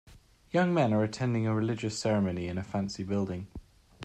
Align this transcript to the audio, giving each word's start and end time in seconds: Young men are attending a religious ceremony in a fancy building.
Young 0.49 0.73
men 0.73 0.93
are 0.95 1.03
attending 1.03 1.45
a 1.45 1.53
religious 1.53 1.95
ceremony 1.99 2.47
in 2.47 2.57
a 2.57 2.63
fancy 2.63 3.03
building. 3.03 3.45